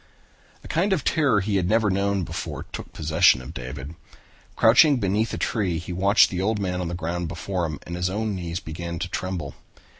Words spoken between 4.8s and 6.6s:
beneath a tree he watched the